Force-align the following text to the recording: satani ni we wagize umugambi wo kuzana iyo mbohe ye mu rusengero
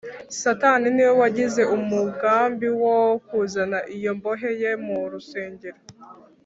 satani 0.41 0.87
ni 0.95 1.03
we 1.07 1.11
wagize 1.21 1.61
umugambi 1.77 2.67
wo 2.81 2.97
kuzana 3.27 3.79
iyo 3.97 4.11
mbohe 4.17 4.49
ye 4.61 4.71
mu 4.85 4.97
rusengero 5.11 5.79